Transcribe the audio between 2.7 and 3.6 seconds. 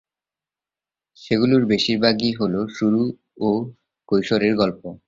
শুরু ও